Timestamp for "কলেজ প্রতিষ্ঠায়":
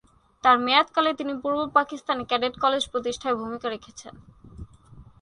2.63-3.39